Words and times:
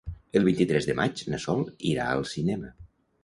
El 0.39 0.45
vint-i-tres 0.45 0.87
de 0.91 0.95
maig 0.99 1.21
na 1.33 1.39
Sol 1.45 1.61
irà 1.91 2.09
al 2.15 2.27
cinema. 2.31 2.73